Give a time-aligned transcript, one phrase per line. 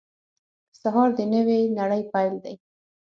[0.81, 2.55] سهار د نوې نړۍ پیل دی.